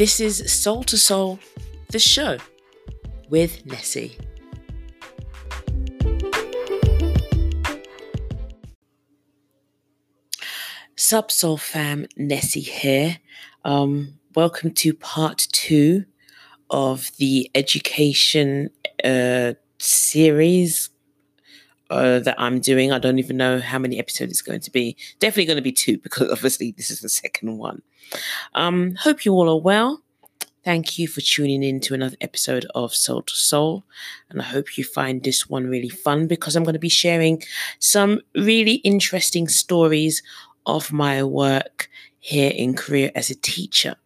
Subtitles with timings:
[0.00, 1.38] This is Soul to Soul,
[1.90, 2.38] the show
[3.28, 4.16] with Nessie.
[10.96, 13.18] Sub Soul fam, Nessie here.
[13.66, 16.06] Um, welcome to part two
[16.70, 18.70] of the education
[19.04, 20.88] uh, series
[21.90, 22.92] uh, that I'm doing.
[22.92, 24.96] I don't even know how many episodes it's going to be.
[25.18, 27.82] Definitely going to be two because obviously this is the second one.
[28.54, 30.02] Um, hope you all are well.
[30.62, 33.82] Thank you for tuning in to another episode of Soul to Soul.
[34.28, 37.42] And I hope you find this one really fun because I'm going to be sharing
[37.78, 40.22] some really interesting stories
[40.66, 41.88] of my work
[42.18, 43.96] here in Korea as a teacher.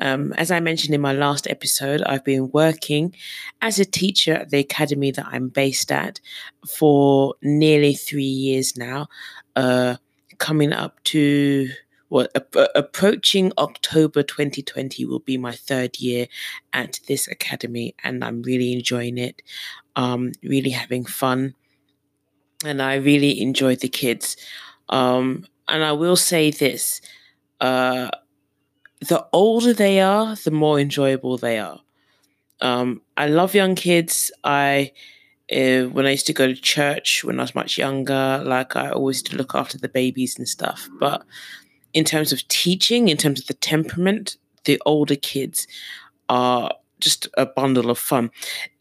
[0.00, 3.14] Um, as I mentioned in my last episode, I've been working
[3.60, 6.20] as a teacher at the academy that I'm based at
[6.66, 9.08] for nearly three years now,
[9.56, 9.96] uh,
[10.38, 11.68] coming up to
[12.10, 12.26] well,
[12.74, 16.26] approaching October 2020 will be my third year
[16.72, 19.42] at this academy, and I'm really enjoying it,
[19.94, 21.54] um, really having fun,
[22.64, 24.36] and I really enjoy the kids.
[24.88, 27.00] Um, and I will say this
[27.60, 28.10] uh,
[29.00, 31.80] the older they are, the more enjoyable they are.
[32.60, 34.30] Um, I love young kids.
[34.44, 34.92] I
[35.50, 38.90] uh, when I used to go to church when I was much younger, like I
[38.90, 40.88] always used to look after the babies and stuff.
[40.98, 41.24] But
[41.92, 45.66] in terms of teaching, in terms of the temperament, the older kids
[46.28, 48.30] are just a bundle of fun.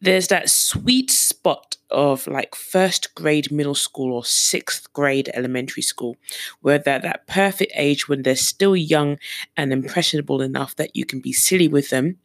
[0.01, 6.17] There's that sweet spot of like first grade middle school or sixth grade elementary school,
[6.61, 9.17] where they're that perfect age when they're still young
[9.57, 12.17] and impressionable enough that you can be silly with them.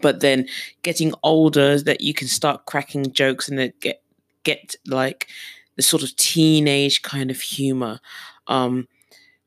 [0.00, 0.48] But then
[0.82, 4.02] getting older that you can start cracking jokes and get
[4.44, 5.28] get like
[5.76, 8.00] the sort of teenage kind of humor.
[8.46, 8.88] Um,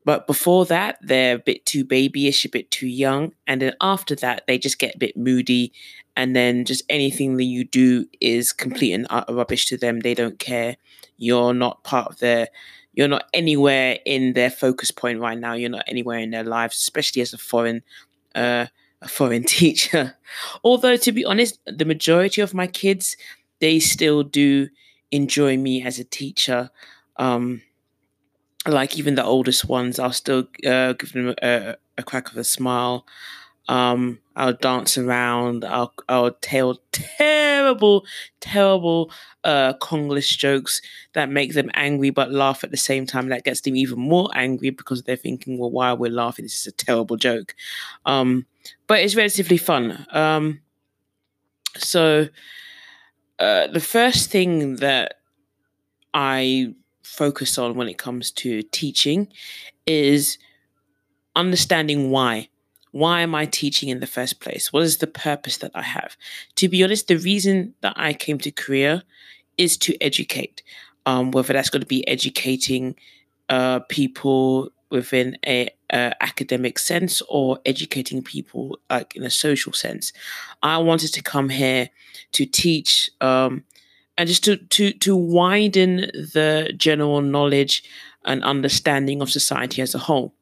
[0.06, 3.34] but before that, they're a bit too babyish, a bit too young.
[3.48, 5.74] And then after that, they just get a bit moody.
[6.16, 10.00] And then just anything that you do is complete and utter rubbish to them.
[10.00, 10.78] They don't care.
[11.18, 12.50] You're not part of their,
[12.94, 15.54] you're not anywhere in their focus point right now.
[15.54, 17.82] You're not anywhere in their lives, especially as a foreign,
[18.36, 18.68] uh,
[19.02, 20.18] a foreign teacher.
[20.64, 23.18] Although, to be honest, the majority of my kids,
[23.60, 24.70] they still do
[25.12, 26.70] enjoy me as a teacher.
[27.18, 27.64] Um,
[28.68, 32.44] like even the oldest ones, I'll still uh, give them a, a, crack of a
[32.44, 33.06] smile.
[33.68, 35.66] Um, I'll dance around.
[35.66, 38.06] I'll I'll tell terrible,
[38.40, 39.12] terrible
[39.44, 40.82] uh, Konglish jokes
[41.14, 43.30] that make them angry but laugh at the same time.
[43.30, 46.46] That gets them even more angry because they're thinking, "Well, why are we laughing?
[46.46, 47.56] This is a terrible joke."
[48.06, 48.46] Um,
[48.88, 50.06] but it's relatively fun.
[50.12, 50.62] Um,
[51.78, 52.28] so
[53.40, 55.16] uh, the first thing that
[56.14, 56.74] I
[57.06, 59.28] focus on when it comes to teaching
[59.86, 60.38] is
[61.36, 62.50] understanding why.
[62.92, 64.72] Why am I teaching in the first place?
[64.72, 66.16] What is the purpose that I have?
[66.56, 69.04] To be honest, the reason that I came to Korea
[69.58, 70.64] is to educate,
[71.06, 72.96] um, whether that's going to be educating
[73.50, 80.14] uh, people within a, a, academic sense or educating people like in a social sense.
[80.64, 81.90] I wanted to come here
[82.32, 83.66] to teach um,
[84.18, 85.98] and just to to to widen
[86.34, 87.84] the general knowledge
[88.26, 90.34] and understanding of society as a whole.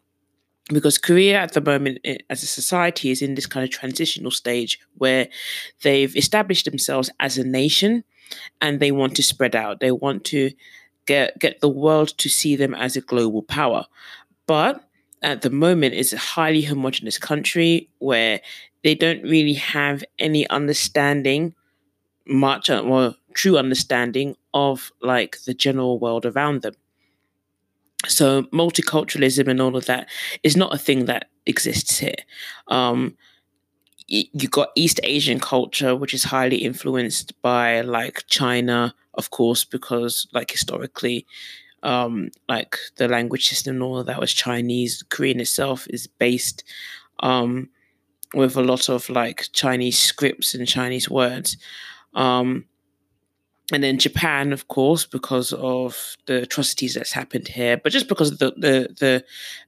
[0.70, 4.32] Because Korea at the moment eh, as a society is in this kind of transitional
[4.32, 5.28] stage where
[5.82, 8.04] they've established themselves as a nation
[8.62, 9.82] and they want to spread out.
[9.82, 10.52] They want to
[11.06, 13.86] get get the world to see them as a global power.
[14.48, 14.84] But
[15.22, 18.40] at the moment it's a highly homogenous country where
[18.84, 21.56] they don't really have any understanding
[22.28, 26.74] much well true understanding of like the general world around them.
[28.08, 30.10] So multiculturalism and all of that
[30.44, 32.16] is not a thing that exists here.
[32.68, 33.18] Um,
[34.08, 40.28] you got East Asian culture, which is highly influenced by like China, of course, because
[40.34, 41.26] like historically,
[41.84, 45.04] um, like the language system and all of that was Chinese.
[45.10, 46.64] Korean itself is based
[47.22, 47.70] um,
[48.34, 51.58] with a lot of like Chinese scripts and Chinese words.
[52.14, 52.66] Um,
[53.72, 58.32] and then Japan, of course, because of the atrocities that's happened here, but just because
[58.32, 59.24] of the the,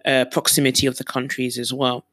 [0.05, 2.05] the uh, proximity of the countries as well.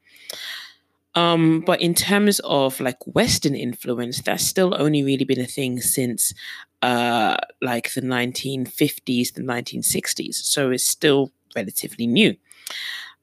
[1.15, 5.81] Um, but in terms of like Western influence, that's still only really been a thing
[5.81, 6.33] since
[6.81, 10.35] uh, like the 1950s, the 1960s.
[10.35, 12.37] So it's still relatively new.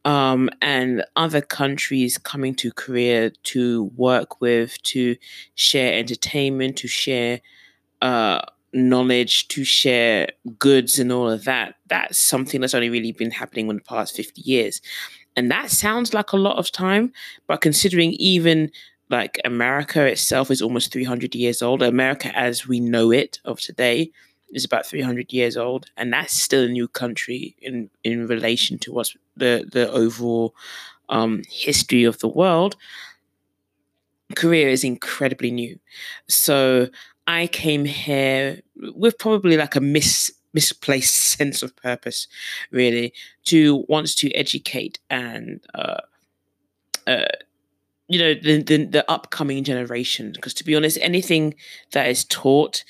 [0.05, 5.17] Um, and other countries coming to Korea to work with, to
[5.55, 7.41] share entertainment, to share
[8.01, 8.39] uh,
[8.73, 13.69] knowledge to share goods and all of that, that's something that's only really been happening
[13.69, 14.81] in the past 50 years.
[15.35, 17.13] And that sounds like a lot of time,
[17.47, 18.71] but considering even
[19.09, 24.11] like America itself is almost 300 years old, America as we know it of today
[24.53, 28.93] is about 300 years old, and that's still a new country in in relation to
[28.93, 30.55] what's the the overall
[31.09, 32.75] um, history of the world.
[34.35, 35.79] Korea is incredibly new,
[36.27, 36.87] so
[37.27, 38.61] I came here
[38.95, 42.27] with probably like a mis misplaced sense of purpose,
[42.71, 43.13] really,
[43.45, 46.01] to want to educate and uh,
[47.07, 47.25] uh,
[48.07, 50.31] you know the, the, the upcoming generation.
[50.33, 51.55] Because to be honest, anything
[51.91, 52.83] that is taught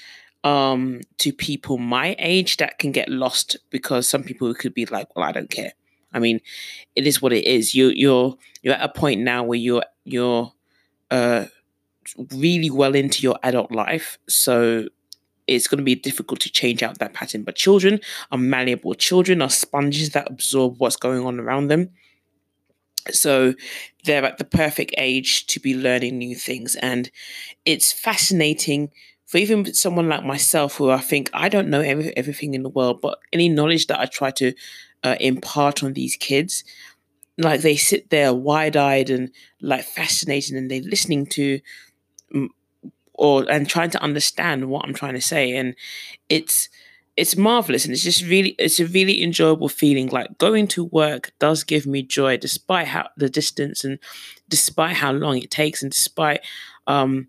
[0.43, 5.15] um, to people my age that can get lost because some people could be like,
[5.15, 5.73] well, I don't care.
[6.13, 6.39] I mean,
[6.95, 7.75] it is what it is.
[7.75, 10.53] You you're you're at a point now where you're you're
[11.11, 11.45] uh,
[12.33, 14.87] really well into your adult life, so
[15.45, 17.43] it's going to be difficult to change out that pattern.
[17.43, 17.99] But children
[18.31, 18.93] are malleable.
[18.95, 21.89] Children are sponges that absorb what's going on around them.
[23.11, 23.55] So
[24.05, 27.11] they're at the perfect age to be learning new things, and
[27.65, 28.91] it's fascinating
[29.29, 32.69] for even someone like myself, who I think I don't know every, everything in the
[32.69, 34.53] world, but any knowledge that I try to
[35.03, 36.63] uh, impart on these kids,
[37.37, 39.29] like they sit there wide eyed and
[39.61, 41.59] like fascinated, and they're listening to
[43.13, 45.75] or and trying to understand what I'm trying to say, and
[46.27, 46.67] it's
[47.15, 50.07] it's marvelous and it's just really it's a really enjoyable feeling.
[50.07, 53.99] Like going to work does give me joy despite how the distance and
[54.47, 56.41] despite how long it takes and despite
[56.87, 57.27] um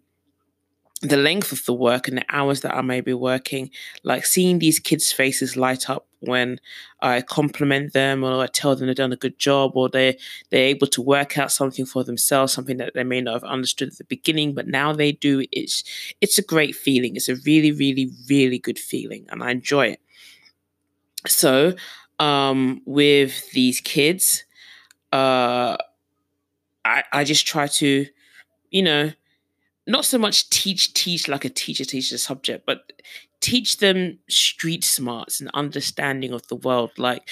[1.02, 3.70] the length of the work and the hours that I may be working,
[4.04, 6.60] like seeing these kids' faces light up when
[7.00, 10.18] I compliment them or I tell them they've done a good job or they
[10.50, 13.88] they're able to work out something for themselves, something that they may not have understood
[13.88, 15.44] at the beginning, but now they do.
[15.52, 15.84] It's
[16.20, 17.16] it's a great feeling.
[17.16, 20.00] It's a really, really, really good feeling, and I enjoy it.
[21.26, 21.74] So,
[22.18, 24.44] um, with these kids,
[25.12, 25.76] uh,
[26.84, 28.06] I I just try to,
[28.70, 29.12] you know
[29.90, 32.92] not so much teach teach like a teacher teaches a subject but
[33.40, 37.28] teach them street smarts and understanding of the world like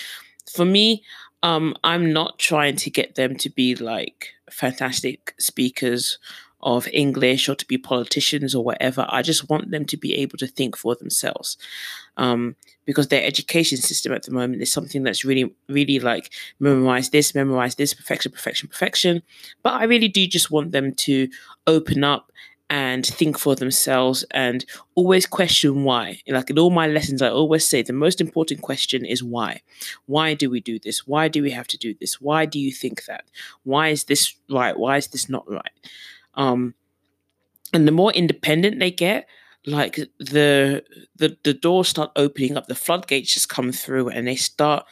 [0.51, 1.03] for me
[1.43, 6.19] um i'm not trying to get them to be like fantastic speakers
[6.61, 9.07] of English or to be politicians or whatever.
[9.09, 11.57] I just want them to be able to think for themselves.
[12.17, 17.11] Um, because their education system at the moment is something that's really, really like memorize
[17.11, 19.23] this, memorize this, perfection, perfection, perfection.
[19.63, 21.29] But I really do just want them to
[21.67, 22.33] open up
[22.71, 26.21] and think for themselves and always question why.
[26.29, 29.63] Like in all my lessons, I always say the most important question is why.
[30.07, 31.07] Why do we do this?
[31.07, 32.21] Why do we have to do this?
[32.21, 33.25] Why do you think that?
[33.63, 34.79] Why is this right?
[34.79, 35.73] Why is this not right?
[36.35, 36.75] Um,
[37.73, 39.27] and the more independent they get,
[39.67, 40.85] like the
[41.17, 44.87] the the doors start opening up, the floodgates just come through, and they start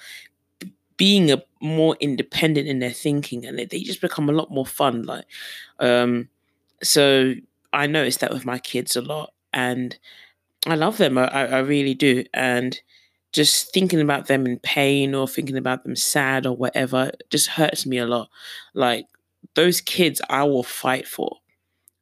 [0.96, 4.66] being a more independent in their thinking, and they, they just become a lot more
[4.66, 5.02] fun.
[5.02, 5.26] Like,
[5.78, 6.28] um,
[6.82, 7.34] so
[7.76, 9.96] I notice that with my kids a lot, and
[10.66, 11.18] I love them.
[11.18, 12.80] I, I really do, and
[13.32, 17.84] just thinking about them in pain or thinking about them sad or whatever just hurts
[17.86, 18.30] me a lot.
[18.74, 19.06] Like
[19.54, 21.38] those kids I will fight for.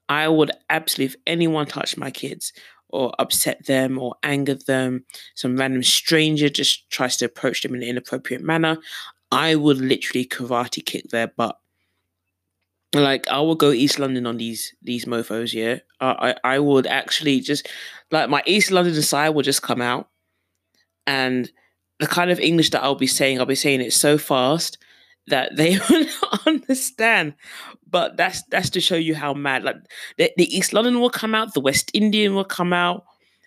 [0.08, 2.52] I would absolutely, if anyone touched my kids
[2.88, 5.04] or upset them or angered them,
[5.34, 8.78] some random stranger just tries to approach them in an inappropriate manner,
[9.32, 11.58] I would literally karate kick their butt.
[12.94, 15.78] Like I would go East London on these these mofo's, yeah.
[16.00, 17.68] I I, I would actually just
[18.10, 20.08] like my East London side would just come out,
[21.06, 21.50] and
[21.98, 24.78] the kind of English that I'll be saying, I'll be saying it so fast
[25.26, 27.34] that they will not understand.
[27.90, 29.64] But that's that's to show you how mad.
[29.64, 29.76] Like
[30.18, 33.04] the, the East London will come out, the West Indian will come out,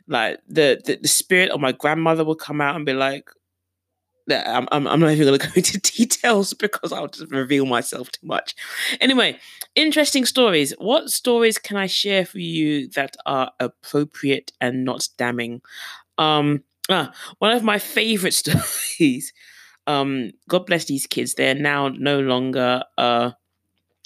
[0.08, 3.30] like the, the the spirit of my grandmother will come out and be like,
[4.30, 8.12] I'm, I'm, I'm not even going to go into details because I'll just reveal myself
[8.12, 8.56] too much.
[9.00, 9.40] Anyway,
[9.76, 10.74] interesting stories.
[10.78, 15.62] What stories can I share for you that are appropriate and not damning?
[16.18, 19.34] Um, ah, one of my favorite stories
[19.88, 21.34] um, God bless these kids.
[21.34, 23.32] They're now no longer uh,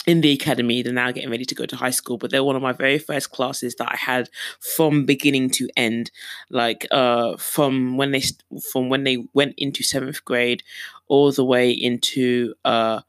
[0.08, 0.82] in the academy.
[0.82, 2.98] They're now getting ready to go to high school, but they're one of my very
[2.98, 4.30] first classes that I had
[4.60, 6.12] from beginning to end.
[6.50, 8.24] Like uh, from when they
[8.72, 10.64] from when they went into seventh grade,
[11.08, 13.02] all the way into uh,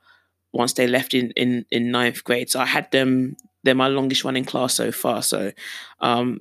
[0.52, 2.50] once they left in in in ninth grade.
[2.50, 3.36] So I had them.
[3.64, 5.22] They're my longest running class so far.
[5.22, 5.52] So
[6.00, 6.40] um,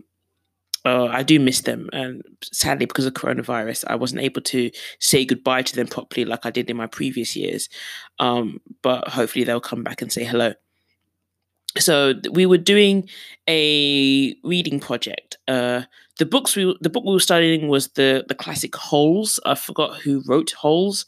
[0.86, 1.90] uh, I do miss them.
[1.94, 6.46] And sadly, because of coronavirus, I wasn't able to say goodbye to them properly like
[6.46, 7.70] I did in my previous years.
[8.20, 10.54] Um, but hopefully, they'll come back and say hello.
[11.78, 13.08] So we were doing
[13.48, 15.38] a reading project.
[15.48, 15.84] Uh,
[16.20, 19.40] the books we the book we were studying was the the classic Holes.
[19.46, 21.06] I forgot who wrote Holes.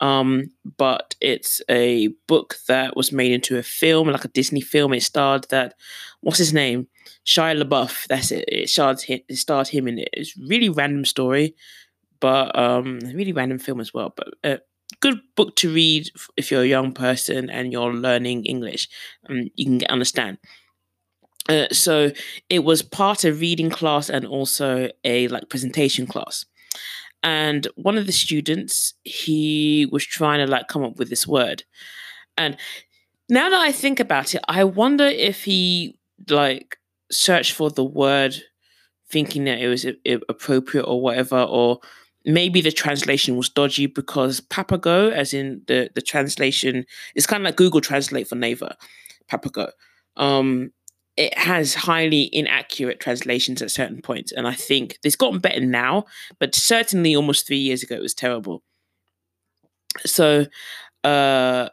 [0.00, 4.94] Um, but it's a book that was made into a film, like a Disney film.
[4.94, 5.74] It starred that
[6.22, 6.88] what's his name,
[7.26, 8.06] Shia LaBeouf.
[8.06, 8.44] That's it.
[8.48, 9.20] It starred him.
[9.28, 10.08] It starred him in it.
[10.12, 11.54] It's really random story,
[12.20, 14.12] but um, really random film as well.
[14.16, 14.60] But a
[15.00, 18.88] good book to read if you're a young person and you're learning English.
[19.24, 20.38] and you can get understand.
[21.48, 22.12] Uh, so
[22.48, 26.44] it was part of reading class and also a like presentation class
[27.22, 31.64] and one of the students he was trying to like come up with this word
[32.36, 32.56] and
[33.28, 35.96] now that i think about it i wonder if he
[36.28, 36.76] like
[37.10, 38.36] searched for the word
[39.08, 39.86] thinking that it was
[40.28, 41.80] appropriate or whatever or
[42.24, 47.46] maybe the translation was dodgy because papago as in the the translation is kind of
[47.46, 48.74] like google translate for naver
[49.28, 49.70] papago
[50.16, 50.70] um
[51.20, 54.32] it has highly inaccurate translations at certain points.
[54.32, 56.06] And I think it's gotten better now,
[56.38, 58.62] but certainly almost three years ago, it was terrible.
[60.06, 60.46] So,
[61.04, 61.68] uh,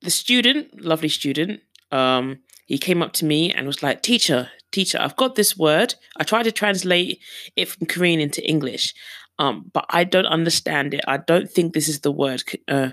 [0.00, 1.60] the student, lovely student,
[1.90, 2.38] um,
[2.72, 5.94] he came up to me and was like, Teacher, teacher, I've got this word.
[6.16, 7.20] I tried to translate
[7.54, 8.94] it from Korean into English,
[9.38, 11.02] um, but I don't understand it.
[11.06, 12.42] I don't think this is the word.
[12.66, 12.92] Uh,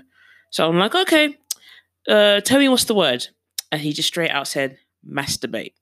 [0.50, 1.34] so I'm like, Okay,
[2.06, 3.28] uh, tell me what's the word.
[3.72, 5.72] And he just straight out said, masturbate.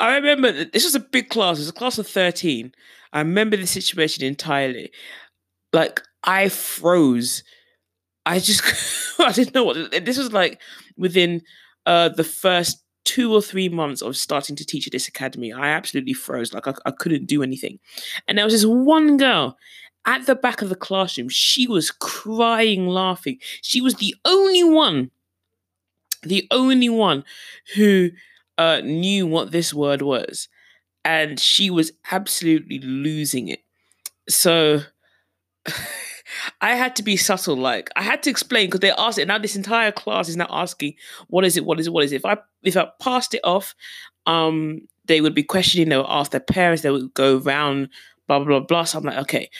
[0.00, 1.58] I remember this was a big class.
[1.58, 2.74] It was a class of 13.
[3.12, 4.90] I remember the situation entirely.
[5.72, 7.44] Like, I froze.
[8.26, 8.62] I just,
[9.18, 10.04] I didn't know what.
[10.04, 10.60] This was like
[10.96, 11.42] within
[11.86, 15.52] uh, the first two or three months of starting to teach at this academy.
[15.52, 16.52] I absolutely froze.
[16.52, 17.78] Like, I, I couldn't do anything.
[18.26, 19.56] And there was this one girl,
[20.04, 23.38] at the back of the classroom, she was crying, laughing.
[23.62, 25.10] She was the only one,
[26.22, 27.24] the only one
[27.74, 28.10] who
[28.58, 30.48] uh, knew what this word was.
[31.04, 33.60] And she was absolutely losing it.
[34.28, 34.80] So
[36.60, 37.56] I had to be subtle.
[37.56, 39.28] Like I had to explain because they asked it.
[39.28, 40.94] Now this entire class is now asking,
[41.28, 41.64] "What is it?
[41.64, 41.92] What is it?
[41.92, 43.74] What is it?" If I if I passed it off,
[44.26, 45.88] um, they would be questioning.
[45.88, 46.82] They would ask their parents.
[46.82, 47.88] They would go around,
[48.26, 48.84] blah blah blah.
[48.84, 49.50] So I'm like, okay,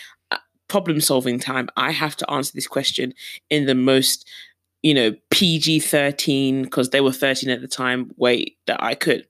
[0.68, 3.14] problem solving time, I have to answer this question
[3.50, 4.28] in the most,
[4.82, 9.26] you know, PG 13, because they were 13 at the time, way that I could.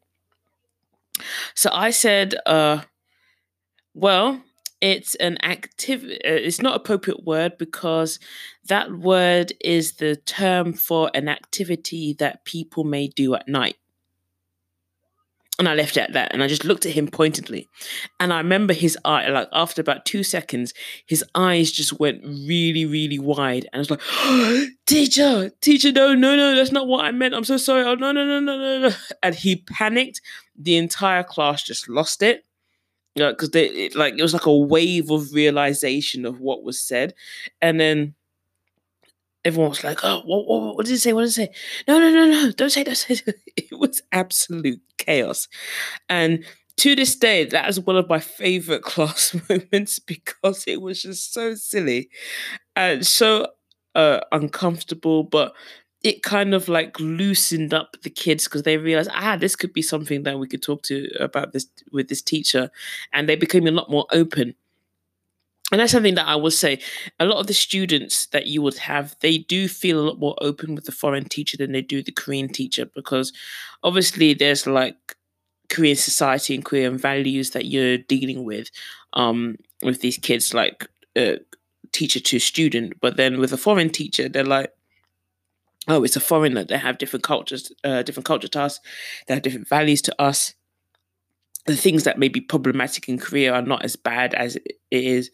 [1.54, 2.82] So I said, uh,
[3.94, 4.42] well,
[4.80, 8.18] it's an active uh, it's not appropriate word because
[8.68, 13.76] that word is the term for an activity that people may do at night
[15.58, 16.32] and I left it at that.
[16.32, 17.68] And I just looked at him pointedly.
[18.20, 20.74] And I remember his eye, like after about two seconds,
[21.06, 23.66] his eyes just went really, really wide.
[23.72, 27.34] And I was like, oh, teacher, teacher, no, no, no, that's not what I meant.
[27.34, 27.84] I'm so sorry.
[27.84, 28.94] Oh, no, no, no, no, no, no.
[29.22, 30.20] And he panicked.
[30.58, 32.45] The entire class just lost it.
[33.16, 37.14] Because they it, like it was like a wave of realization of what was said.
[37.62, 38.14] And then
[39.44, 41.12] everyone was like, "Oh, what, what, what did it say?
[41.12, 41.50] What did it say?"
[41.88, 42.50] No, no, no, no!
[42.52, 43.20] Don't say, don't say.
[43.56, 45.48] It was absolute chaos,
[46.08, 46.44] and
[46.78, 51.32] to this day, that is one of my favorite class moments because it was just
[51.32, 52.10] so silly
[52.76, 53.48] and so
[53.94, 55.54] uh, uncomfortable, but
[56.06, 59.82] it kind of like loosened up the kids because they realized ah this could be
[59.82, 62.70] something that we could talk to about this with this teacher
[63.12, 64.54] and they became a lot more open
[65.72, 66.78] and that's something that I would say.
[67.18, 70.36] A lot of the students that you would have, they do feel a lot more
[70.40, 73.32] open with the foreign teacher than they do the Korean teacher because
[73.82, 75.16] obviously there's like
[75.68, 78.70] Korean society and Korean values that you're dealing with
[79.14, 80.86] um, with these kids, like
[81.16, 81.38] uh,
[81.90, 83.00] teacher to student.
[83.00, 84.72] But then with a foreign teacher, they're like,
[85.88, 86.64] oh, it's a foreigner.
[86.64, 88.80] They have different cultures, uh, different culture to us.
[89.26, 90.54] They have different values to us.
[91.66, 95.30] The things that may be problematic in Korea are not as bad as it is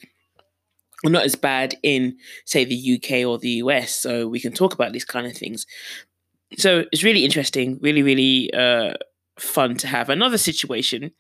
[1.05, 3.95] or not as bad in, say, the UK or the US.
[3.95, 5.67] So we can talk about these kind of things.
[6.59, 8.95] So it's really interesting, really, really uh,
[9.39, 11.13] fun to have another situation,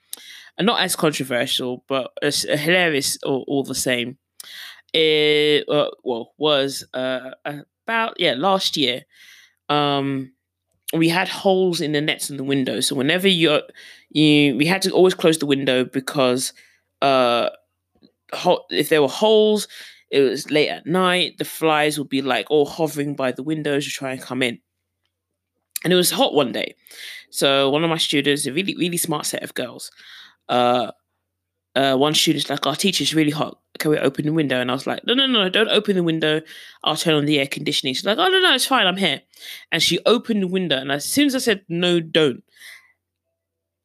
[0.58, 4.18] and not as controversial, but as hilarious all, all the same.
[4.92, 7.30] It uh, well was uh,
[7.87, 9.02] about yeah last year.
[9.68, 10.32] Um,
[10.94, 13.61] we had holes in the nets in the window, so whenever you
[14.11, 16.52] you we had to always close the window because
[17.02, 17.50] uh
[18.70, 19.68] if there were holes,
[20.11, 23.84] it was late at night, the flies would be like all hovering by the windows
[23.84, 24.58] to try and come in.
[25.84, 26.75] And it was hot one day.
[27.30, 29.90] So one of my students, a really, really smart set of girls,
[30.49, 30.92] uh,
[31.74, 33.58] uh, one student's like, our teacher's really hot.
[33.78, 34.60] Can we open the window?
[34.60, 36.42] And I was like, no, no, no, don't open the window.
[36.84, 37.94] I'll turn on the air conditioning.
[37.94, 38.86] She's like, oh, no, no, it's fine.
[38.86, 39.22] I'm here.
[39.70, 40.76] And she opened the window.
[40.76, 42.44] And as soon as I said, no, don't,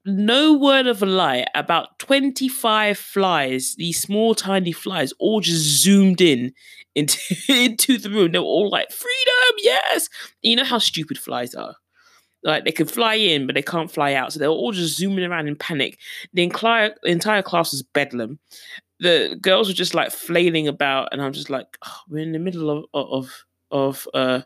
[0.06, 6.22] no word of a lie, about 25 flies, these small, tiny flies, all just zoomed
[6.22, 6.54] in
[6.96, 8.32] into, into the room.
[8.34, 10.10] They were all like, freedom, yes.
[10.42, 11.76] You know how stupid flies are.
[12.44, 14.32] Like they can fly in, but they can't fly out.
[14.32, 15.98] So they're all just zooming around in panic.
[16.34, 18.40] The entire, the entire class was bedlam.
[19.00, 22.40] The girls were just like flailing about, and I'm just like, oh, we're in the
[22.40, 24.42] middle of of of uh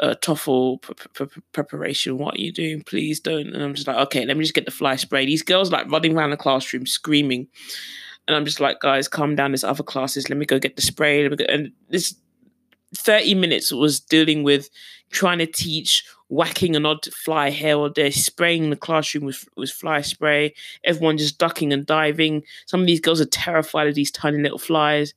[0.00, 2.18] uh, TOEFL pre- pre- preparation.
[2.18, 2.82] What are you doing?
[2.82, 3.54] Please don't.
[3.54, 5.24] And I'm just like, okay, let me just get the fly spray.
[5.24, 7.46] These girls like running around the classroom screaming.
[8.26, 9.52] And I'm just like, guys, calm down.
[9.52, 10.28] There's other classes.
[10.28, 11.26] Let me go get the spray.
[11.26, 12.14] And this
[12.96, 14.68] 30 minutes was dealing with
[15.10, 16.04] trying to teach
[16.34, 21.16] whacking an odd fly here or there, spraying the classroom with, with fly spray, everyone
[21.16, 22.42] just ducking and diving.
[22.66, 25.14] Some of these girls are terrified of these tiny little flies.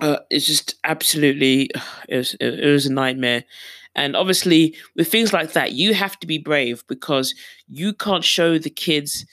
[0.00, 1.70] Uh, it's just absolutely
[2.08, 3.44] it was, it was a nightmare.
[3.94, 7.34] And obviously with things like that you have to be brave because
[7.66, 9.24] you can't show the kids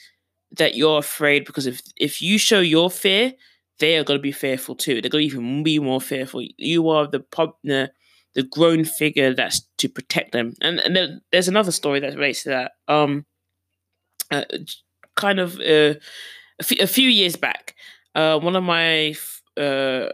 [0.52, 3.34] that you're afraid because if if you show your fear
[3.78, 5.00] they are going to be fearful too.
[5.00, 6.46] They're going to even be more fearful.
[6.56, 7.24] You are the
[7.64, 7.90] the,
[8.34, 12.48] the grown figure that's to protect them and and there's another story that relates to
[12.50, 13.24] that um
[14.30, 14.44] uh,
[15.16, 15.96] kind of uh, a,
[16.60, 17.74] f- a few years back
[18.14, 19.14] uh one of my
[19.56, 20.08] uh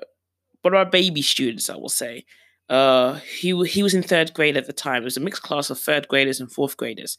[0.63, 2.25] one of our baby students, I will say.
[2.69, 5.03] Uh, he he was in third grade at the time.
[5.03, 7.19] It was a mixed class of third graders and fourth graders,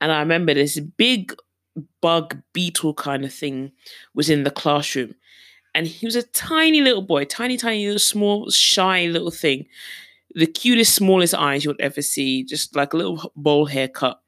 [0.00, 1.34] and I remember this big
[2.02, 3.72] bug beetle kind of thing
[4.14, 5.14] was in the classroom,
[5.74, 9.66] and he was a tiny little boy, tiny, tiny little small, shy little thing,
[10.38, 14.20] the cutest, smallest eyes you would ever see, just like a little bowl haircut,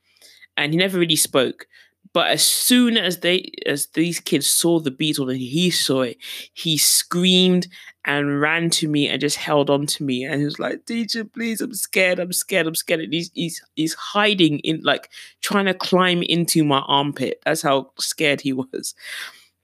[0.57, 1.67] and he never really spoke.
[2.13, 6.17] But as soon as they as these kids saw the beetle and he saw it,
[6.53, 7.69] he screamed
[8.05, 11.25] and ran to me and just held on to me and he was like, Teacher,
[11.25, 13.01] please, I'm scared, I'm scared, I'm scared.
[13.01, 17.41] And he's he's he's hiding in like trying to climb into my armpit.
[17.45, 18.95] That's how scared he was.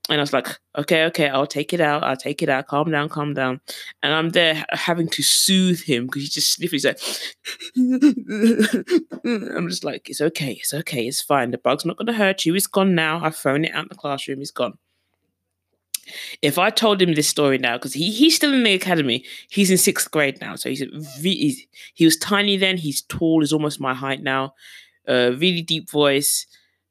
[0.09, 0.47] And I was like,
[0.77, 2.03] okay, okay, I'll take it out.
[2.03, 2.67] I'll take it out.
[2.67, 3.59] Calm down, calm down.
[4.01, 6.75] And I'm there having to soothe him because he's just sniffing.
[6.75, 6.99] He's like,
[9.25, 11.51] I'm just like, it's okay, it's okay, it's fine.
[11.51, 12.55] The bug's not going to hurt you.
[12.55, 13.19] It's gone now.
[13.23, 14.41] I've thrown it out in the classroom.
[14.41, 14.77] It's gone.
[16.41, 19.69] If I told him this story now, because he, he's still in the academy, he's
[19.69, 20.55] in sixth grade now.
[20.55, 20.83] So he's,
[21.21, 22.77] he's he was tiny then.
[22.77, 23.41] He's tall.
[23.41, 24.53] He's almost my height now.
[25.05, 26.47] Uh, really deep voice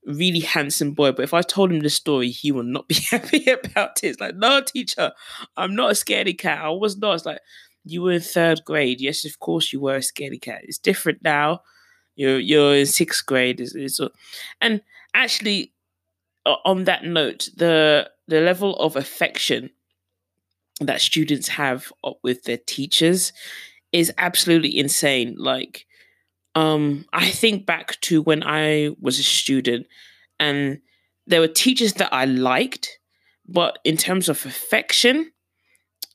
[0.07, 1.13] really handsome boy.
[1.13, 4.09] But if I told him the story, he will not be happy about it.
[4.09, 5.13] It's like, no, teacher,
[5.57, 6.65] I'm not a scaredy cat.
[6.65, 7.15] I was not.
[7.15, 7.41] It's like,
[7.85, 9.01] you were in third grade.
[9.01, 10.63] Yes, of course you were a scaredy cat.
[10.65, 11.61] It's different now.
[12.17, 13.61] You're you're in sixth grade.
[13.61, 14.01] It's, it's,
[14.61, 14.81] and
[15.15, 15.73] actually,
[16.65, 19.71] on that note, the the level of affection
[20.81, 23.33] that students have uh, with their teachers
[23.93, 25.37] is absolutely insane.
[25.39, 25.87] Like
[26.57, 29.87] um, I think back to when I was a student,
[30.41, 30.81] and
[31.27, 32.99] there were teachers that I liked,
[33.47, 35.33] but in terms of affection,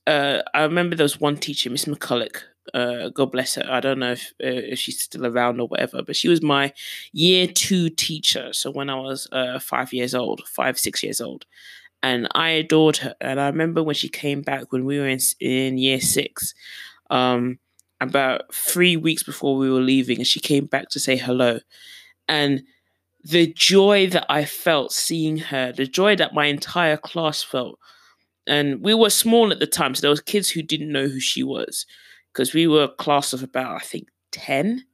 [0.08, 2.42] uh, I remember there was one teacher, Miss McCulloch.
[2.74, 3.66] Uh, God bless her.
[3.70, 6.74] I don't know if uh, if she's still around or whatever, but she was my
[7.14, 8.52] year two teacher.
[8.52, 11.46] So when I was uh, five years old, five six years old,
[12.02, 13.16] and I adored her.
[13.22, 16.56] And I remember when she came back when we were in in year six.
[17.12, 17.60] Um,
[18.02, 21.60] about three weeks before we were leaving, and she came back to say hello.
[22.28, 22.64] And
[23.24, 27.78] the joy that I felt seeing her, the joy that my entire class felt.
[28.48, 31.20] And we were small at the time, so there was kids who didn't know who
[31.20, 31.86] she was.
[32.34, 34.86] Because we were a class of about, I think, 10,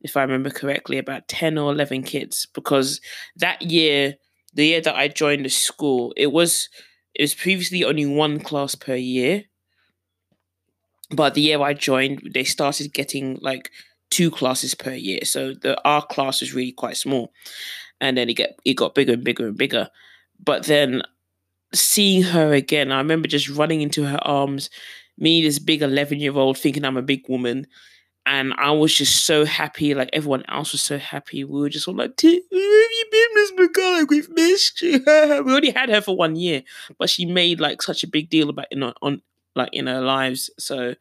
[0.00, 2.46] if I remember correctly, about 10 or 11 kids.
[2.52, 3.00] Because
[3.36, 4.16] that year,
[4.52, 6.68] the year that I joined the school, it was
[7.14, 9.44] it was previously only one class per year
[11.14, 13.70] but the year I joined, they started getting like
[14.10, 15.20] two classes per year.
[15.24, 17.32] So the our class was really quite small,
[18.00, 19.90] and then it get it got bigger and bigger and bigger.
[20.42, 21.02] But then
[21.72, 24.70] seeing her again, I remember just running into her arms,
[25.18, 27.66] me this big eleven year old thinking I'm a big woman.
[28.26, 31.44] And I was just so happy, like everyone else was so happy.
[31.44, 34.08] We were just all like, "Where have you been, Miss McCulloch?
[34.08, 35.02] We've missed you."
[35.44, 36.62] we only had her for one year,
[36.98, 39.20] but she made like such a big deal about you know on
[39.54, 40.50] like in our lives.
[40.58, 40.94] So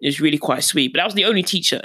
[0.00, 0.92] it was really quite sweet.
[0.92, 1.82] But that was the only teacher.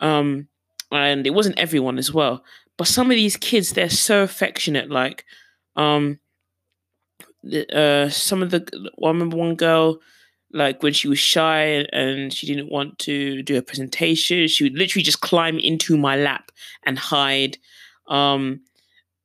[0.00, 0.48] Um,
[0.92, 2.44] and it wasn't everyone as well.
[2.76, 4.90] But some of these kids, they're so affectionate.
[4.90, 5.24] Like,
[5.76, 6.18] um,
[7.72, 8.66] uh, some of the,
[8.98, 10.00] well, I remember one girl,
[10.52, 14.78] like when she was shy and she didn't want to do a presentation, she would
[14.78, 16.50] literally just climb into my lap
[16.84, 17.58] and hide.
[18.08, 18.60] Um,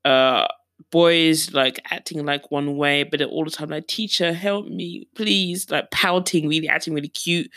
[0.04, 0.48] uh,
[0.90, 5.70] boys like acting like one way, but all the time like, teacher, help me, please,
[5.70, 7.50] like pouting, really acting really cute,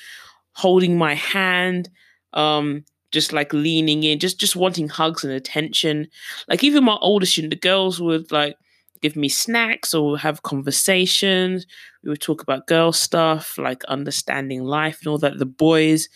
[0.52, 1.88] holding my hand,
[2.32, 6.08] um, just like leaning in, just just wanting hugs and attention.
[6.48, 8.56] Like even my older student, the girls would like
[9.00, 11.66] give me snacks or have conversations.
[12.02, 15.38] We would talk about girl stuff, like understanding life and all that.
[15.38, 16.08] The boys,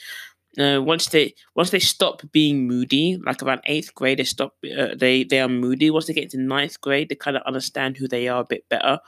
[0.56, 4.54] uh, once they once they stop being moody, like around eighth grade, they stop.
[4.64, 5.90] Uh, they they are moody.
[5.90, 8.68] Once they get into ninth grade, they kind of understand who they are a bit
[8.68, 8.98] better,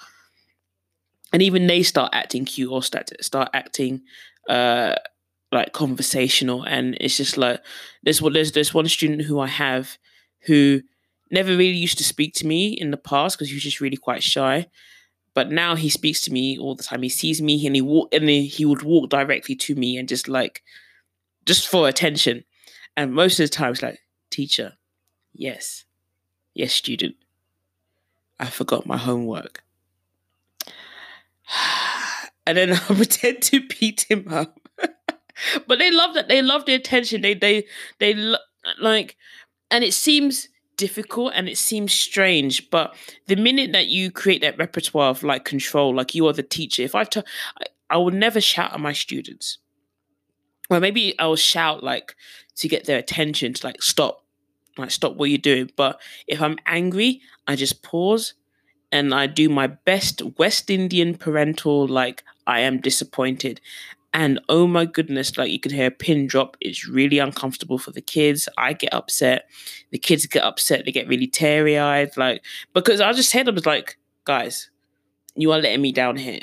[1.33, 4.03] and even they start acting cute or start start acting
[4.48, 4.94] uh
[5.53, 6.62] like conversational.
[6.64, 7.61] And it's just like
[8.03, 9.98] there's what there's there's one student who I have
[10.46, 10.83] who
[11.31, 13.96] never really used to speak to me in the past because he was just really
[13.96, 14.68] quite shy.
[15.35, 17.03] But now he speaks to me all the time.
[17.03, 20.09] He sees me and he walk and he, he would walk directly to me and
[20.09, 20.62] just like
[21.50, 22.44] just for attention.
[22.96, 23.98] And most of the time it's like,
[24.30, 24.74] teacher,
[25.32, 25.84] yes.
[26.54, 27.16] Yes, student.
[28.38, 29.64] I forgot my homework.
[32.46, 34.58] And then I pretend to beat him up.
[35.68, 36.26] but they love that.
[36.28, 37.20] They love the attention.
[37.20, 37.66] They they
[37.98, 38.38] they lo-
[38.80, 39.16] like
[39.70, 44.58] and it seems difficult and it seems strange but the minute that you create that
[44.58, 47.20] repertoire of like control like you are the teacher if i t-
[47.60, 49.58] I, I will never shout at my students
[50.70, 52.14] well maybe i will shout like
[52.54, 54.24] to get their attention to like stop
[54.78, 58.35] like stop what you're doing but if i'm angry i just pause
[58.92, 63.61] and i do my best west indian parental like i am disappointed
[64.12, 66.56] and oh my goodness, like you can hear a pin drop.
[66.61, 68.48] It's really uncomfortable for the kids.
[68.59, 69.48] I get upset.
[69.92, 70.85] The kids get upset.
[70.85, 72.16] They get really teary eyed.
[72.16, 72.42] Like,
[72.74, 74.68] because I just said, I was like, guys,
[75.37, 76.40] you are letting me down here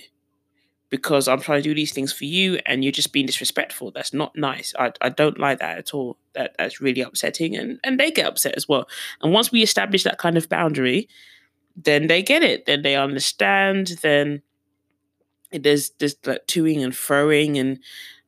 [0.89, 3.91] because I'm trying to do these things for you and you're just being disrespectful.
[3.91, 4.73] That's not nice.
[4.79, 6.17] I, I don't like that at all.
[6.33, 8.87] That that's really upsetting and, and they get upset as well.
[9.21, 11.09] And once we establish that kind of boundary,
[11.75, 12.65] then they get it.
[12.65, 13.97] Then they understand.
[14.01, 14.41] Then
[15.51, 17.79] there's there's like toing and throwing and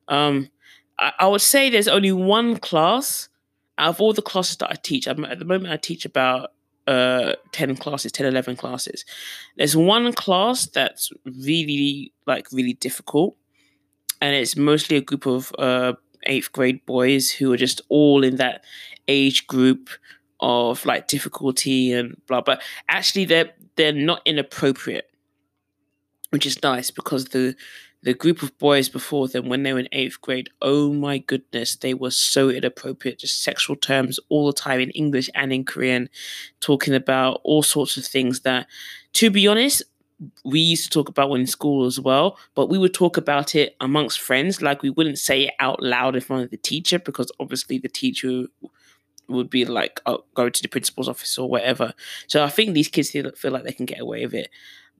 [0.08, 0.50] um
[0.98, 3.28] I, I, would say there's only one class
[3.78, 5.06] out of all the classes that I teach.
[5.06, 6.52] I'm, at the moment I teach about
[6.86, 9.04] uh 10 classes 10 11 classes.
[9.56, 13.36] There's one class that's really like really difficult
[14.20, 18.36] and it's mostly a group of uh eighth grade boys who are just all in
[18.36, 18.64] that
[19.08, 19.88] age group
[20.40, 25.10] of like difficulty and blah but actually they're they're not inappropriate
[26.30, 27.54] which is nice because the
[28.02, 31.76] the group of boys before them when they were in eighth grade oh my goodness
[31.76, 36.08] they were so inappropriate just sexual terms all the time in english and in korean
[36.60, 38.66] talking about all sorts of things that
[39.12, 39.82] to be honest
[40.44, 43.54] we used to talk about when in school as well but we would talk about
[43.54, 46.98] it amongst friends like we wouldn't say it out loud in front of the teacher
[46.98, 48.44] because obviously the teacher
[49.30, 51.94] would be like oh, go to the principal's office or whatever.
[52.26, 54.50] So i think these kids feel, feel like they can get away with it.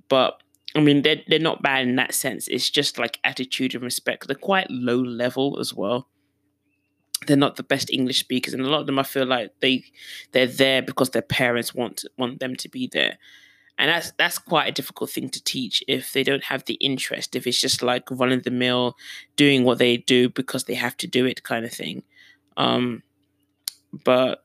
[0.08, 0.42] But
[0.74, 2.46] I mean, they're they're not bad in that sense.
[2.48, 4.26] It's just like attitude and respect.
[4.26, 6.08] They're quite low level as well.
[7.26, 9.84] They're not the best English speakers, and a lot of them I feel like they
[10.32, 13.18] they're there because their parents want want them to be there,
[13.78, 17.34] and that's that's quite a difficult thing to teach if they don't have the interest.
[17.34, 18.96] If it's just like running the mill,
[19.36, 22.04] doing what they do because they have to do it, kind of thing.
[22.56, 23.02] Um,
[24.04, 24.44] but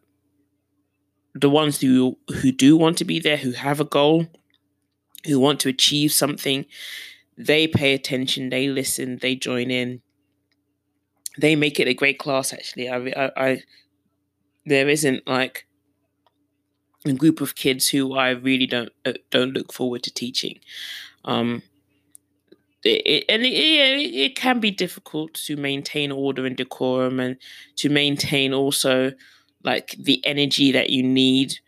[1.35, 4.27] the ones who who do want to be there, who have a goal,
[5.25, 6.65] who want to achieve something,
[7.37, 10.01] they pay attention, they listen, they join in.
[11.37, 12.53] They make it a great class.
[12.53, 13.63] Actually, I, I, I
[14.65, 15.67] there isn't like
[17.05, 20.59] a group of kids who I really don't uh, don't look forward to teaching.
[21.25, 21.61] Um,
[22.83, 27.37] it, and it, it, it can be difficult to maintain order and decorum and
[27.77, 29.11] to maintain also
[29.63, 31.59] like the energy that you need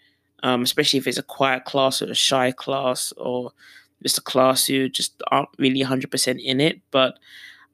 [0.47, 3.51] um, especially if it's a quiet class or a shy class or
[4.01, 6.79] just a class who just aren't really 100% in it.
[6.89, 7.19] But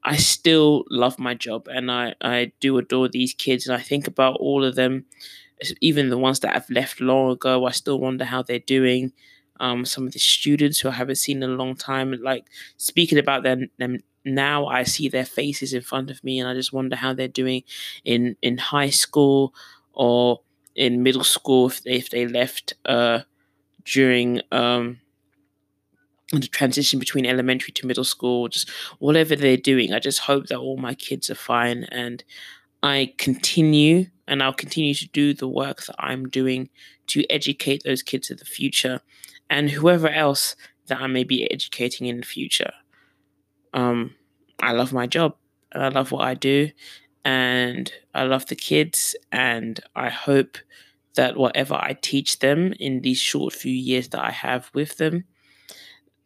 [0.02, 4.08] I still love my job and I, I do adore these kids and I think
[4.08, 5.04] about all of them,
[5.80, 7.64] even the ones that have left long ago.
[7.64, 9.12] I still wonder how they're doing.
[9.60, 13.18] Um, some of the students who I haven't seen in a long time, like speaking
[13.18, 16.72] about them, them now, I see their faces in front of me and I just
[16.72, 17.62] wonder how they're doing
[18.04, 19.54] in, in high school
[19.92, 20.40] or
[20.74, 23.20] in middle school if they, if they left uh,
[23.84, 25.00] during um,
[26.32, 29.92] the transition between elementary to middle school, just whatever they're doing.
[29.92, 32.24] I just hope that all my kids are fine and
[32.82, 36.70] I continue and I'll continue to do the work that I'm doing
[37.08, 39.00] to educate those kids of the future
[39.50, 40.56] and whoever else
[40.86, 42.72] that I may be educating in the future.
[43.72, 44.14] Um,
[44.60, 45.36] I love my job
[45.72, 46.70] and I love what I do
[47.24, 50.58] and I love the kids, and I hope
[51.14, 55.24] that whatever I teach them in these short few years that I have with them,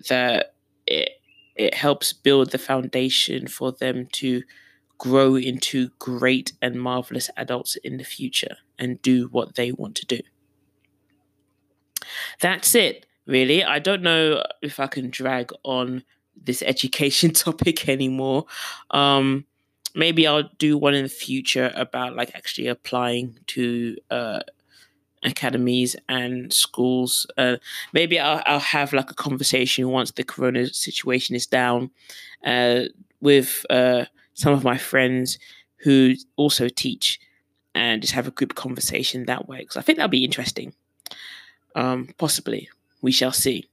[0.08, 0.54] that
[0.86, 1.10] it
[1.54, 4.42] it helps build the foundation for them to
[4.96, 10.06] grow into great and marvelous adults in the future and do what they want to
[10.06, 10.20] do.
[12.40, 13.64] That's it, really.
[13.64, 16.04] I don't know if I can drag on
[16.36, 18.46] this education topic anymore.
[18.90, 19.44] Um,
[19.94, 24.40] maybe I'll do one in the future about like actually applying to uh,
[25.22, 27.26] academies and schools.
[27.36, 27.56] Uh,
[27.92, 31.90] maybe I'll, I'll have like a conversation once the corona situation is down
[32.44, 32.84] uh,
[33.20, 35.38] with uh, some of my friends
[35.78, 37.20] who also teach
[37.74, 40.74] and just have a group conversation that way because I think that'll be interesting.
[41.74, 42.68] Um, possibly,
[43.02, 43.68] we shall see.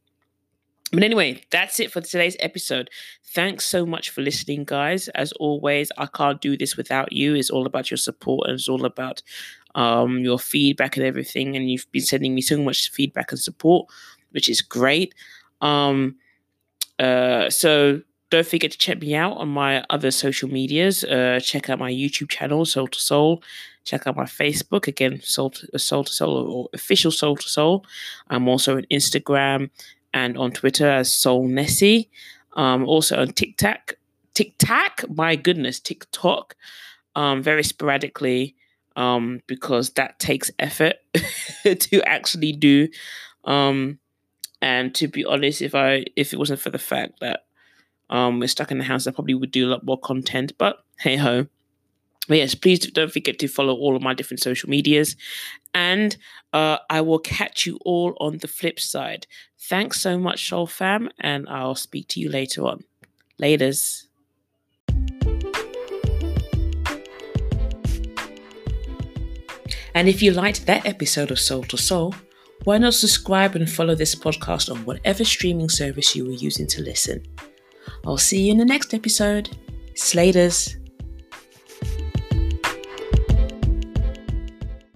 [0.91, 2.89] But anyway, that's it for today's episode.
[3.23, 5.07] Thanks so much for listening, guys.
[5.09, 7.35] As always, I can't do this without you.
[7.35, 9.21] It's all about your support and it's all about
[9.73, 11.55] um, your feedback and everything.
[11.55, 13.87] And you've been sending me so much feedback and support,
[14.31, 15.13] which is great.
[15.59, 16.15] Um,
[16.99, 21.03] uh, so don't forget to check me out on my other social medias.
[21.03, 23.43] Uh, check out my YouTube channel, Soul to Soul.
[23.83, 27.85] Check out my Facebook, again, Soul to Soul, to Soul or official Soul to Soul.
[28.29, 29.69] I'm also on Instagram
[30.15, 32.09] and on Twitter as Soul Nessie.
[32.53, 33.95] Um, also on TikTok.
[34.33, 36.55] TikTok, my goodness, TikTok.
[37.15, 38.55] Um, very sporadically,
[38.95, 40.95] um, because that takes effort
[41.63, 42.87] to actually do.
[43.43, 43.99] Um,
[44.61, 47.45] and to be honest, if I if it wasn't for the fact that
[48.09, 50.53] um, we're stuck in the house, I probably would do a lot more content.
[50.57, 51.47] But hey ho.
[52.27, 55.15] But yes, please don't forget to follow all of my different social medias.
[55.73, 56.17] And
[56.53, 59.27] uh, I will catch you all on the flip side.
[59.59, 62.83] Thanks so much, Soul Fam, and I'll speak to you later on.
[63.41, 64.03] Laters.
[69.93, 72.13] And if you liked that episode of Soul to Soul,
[72.65, 76.81] why not subscribe and follow this podcast on whatever streaming service you were using to
[76.81, 77.25] listen?
[78.05, 79.57] I'll see you in the next episode.
[79.95, 80.75] Slaters.